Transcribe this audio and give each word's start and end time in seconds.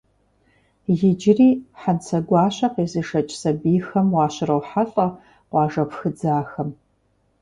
Иджыри 0.91 1.49
Хьэнцэгуащэ 1.79 2.67
къезышэкӏ 2.73 3.33
сэбийхэм 3.41 4.07
уащырохьэлӏэ 4.15 5.07
къуажэ 5.49 5.83
пхыдзахэм. 5.89 6.69